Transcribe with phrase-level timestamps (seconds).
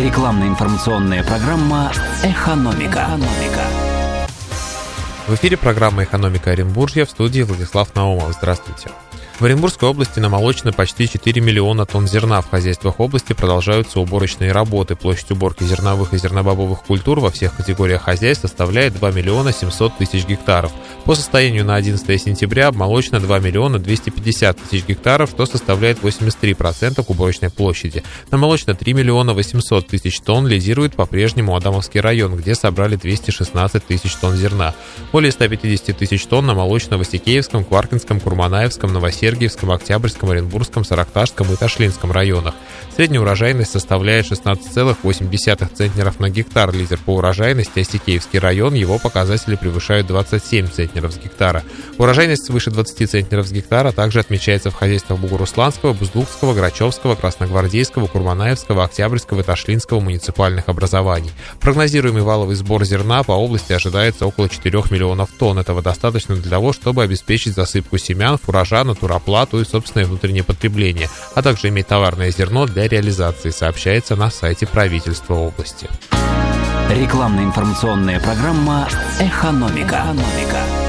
[0.00, 1.92] Рекламно-информационная программа
[2.24, 3.06] «Экономика».
[3.06, 3.64] «Экономика».
[5.26, 8.32] В эфире программа «Экономика Оренбуржья» в студии Владислав Наумов.
[8.32, 8.88] Здравствуйте.
[9.40, 12.42] В Оренбургской области намолочено почти 4 миллиона тонн зерна.
[12.42, 14.96] В хозяйствах области продолжаются уборочные работы.
[14.96, 20.26] Площадь уборки зерновых и зернобобовых культур во всех категориях хозяйств составляет 2 миллиона 700 тысяч
[20.26, 20.72] гектаров.
[21.06, 27.48] По состоянию на 11 сентября обмолочено 2 миллиона 250 тысяч гектаров, что составляет 83% уборочной
[27.48, 28.02] площади.
[28.30, 34.36] Намолочено 3 миллиона 800 тысяч тонн, лидирует по-прежнему Адамовский район, где собрали 216 тысяч тонн
[34.36, 34.74] зерна.
[35.12, 41.56] Более 150 тысяч тонн намолочено в Осикеевском, Кваркинском, Курманаевском, Новоселье Сергиевском, Октябрьском, Оренбургском, Саракташском и
[41.56, 42.54] Ташлинском районах.
[42.96, 46.74] Средняя урожайность составляет 16,8 центнеров на гектар.
[46.74, 51.62] Лидер по урожайности Осикеевский район, его показатели превышают 27 центнеров с гектара.
[51.96, 58.82] Урожайность свыше 20 центнеров с гектара также отмечается в хозяйствах Бугурусланского, Буздукского, Грачевского, Красногвардейского, Курманаевского,
[58.82, 61.30] Октябрьского и Ташлинского муниципальных образований.
[61.60, 65.60] Прогнозируемый валовый сбор зерна по области ожидается около 4 миллионов тонн.
[65.60, 71.08] Этого достаточно для того, чтобы обеспечить засыпку семян, фуража, натуралов оплату и собственное внутреннее потребление,
[71.34, 75.88] а также иметь товарное зерно для реализации, сообщается на сайте правительства области.
[76.90, 78.88] Рекламно-информационная программа
[79.20, 79.96] «Экономика».
[79.96, 80.79] «Экономика».